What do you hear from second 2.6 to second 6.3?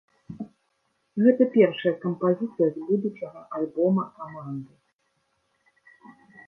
з будучага альбома каманды.